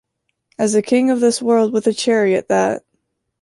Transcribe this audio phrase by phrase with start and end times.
[0.57, 2.81] as a king of this world with a chariot, that